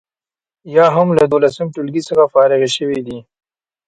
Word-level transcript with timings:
یا 0.75 0.85
هم 0.95 1.07
له 1.17 1.23
دولسم 1.33 1.67
ټولګي 1.73 2.01
څخه 2.09 2.23
فارغې 2.33 2.69
شوي 2.77 2.99
دي. 3.07 3.19